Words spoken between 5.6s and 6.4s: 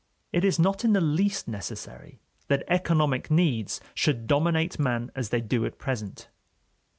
at present.